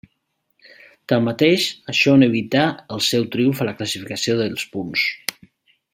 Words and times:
Tanmateix, 1.11 1.67
això 1.93 2.15
no 2.21 2.29
evità 2.31 2.63
el 2.97 3.03
seu 3.11 3.29
triomf 3.37 3.61
a 3.61 3.69
la 3.71 3.77
classificació 3.83 4.39
dels 4.41 4.65
punts. 4.73 5.09